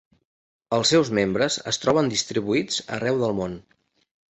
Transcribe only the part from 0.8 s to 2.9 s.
seus membres es troben distribuïts